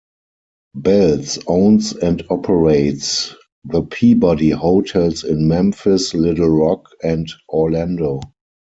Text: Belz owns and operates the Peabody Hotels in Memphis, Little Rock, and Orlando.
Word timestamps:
Belz 0.75 1.39
owns 1.45 1.93
and 1.93 2.23
operates 2.31 3.35
the 3.65 3.83
Peabody 3.83 4.49
Hotels 4.49 5.23
in 5.23 5.47
Memphis, 5.47 6.15
Little 6.15 6.49
Rock, 6.49 6.89
and 7.03 7.31
Orlando. 7.47 8.19